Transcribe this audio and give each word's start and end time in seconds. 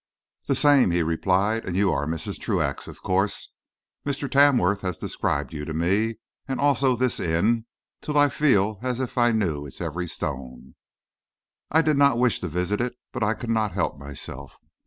"The 0.47 0.55
same," 0.55 0.89
he 0.89 1.03
replied; 1.03 1.63
"and 1.63 1.77
you 1.77 1.91
are 1.91 2.07
Mrs. 2.07 2.39
Truax, 2.39 2.87
of 2.87 3.03
course. 3.03 3.53
Mr. 4.03 4.27
Tamworth 4.27 4.81
has 4.81 4.97
described 4.97 5.53
you 5.53 5.63
to 5.63 5.75
me, 5.75 6.15
also 6.49 6.95
this 6.95 7.19
inn, 7.19 7.67
till 8.01 8.17
I 8.17 8.29
feel 8.29 8.79
as 8.81 8.99
if 8.99 9.15
I 9.19 9.31
knew 9.31 9.67
its 9.67 9.79
every 9.79 10.07
stone. 10.07 10.73
I 11.69 11.83
did 11.83 11.97
not 11.97 12.17
wish 12.17 12.39
to 12.39 12.47
visit 12.47 12.81
it, 12.81 12.95
but 13.11 13.21
I 13.21 13.35
could 13.35 13.51
not 13.51 13.73
help 13.73 13.99
myself. 13.99 14.57